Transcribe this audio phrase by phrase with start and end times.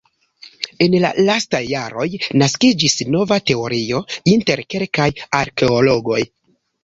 [0.83, 2.05] En la lastaj jaroj
[2.43, 4.01] naskiĝis nova teorio
[4.33, 5.09] inter kelkaj
[5.43, 6.23] arkeologoj.